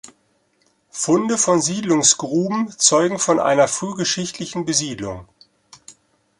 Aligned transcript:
Funde 0.89 1.37
von 1.37 1.61
Siedlungsgruben 1.61 2.71
zeugen 2.75 3.19
von 3.19 3.39
einer 3.39 3.67
frühgeschichtlichen 3.67 4.65
Besiedlung. 4.65 5.27